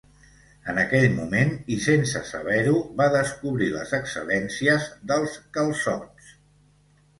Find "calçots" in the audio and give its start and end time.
5.61-6.35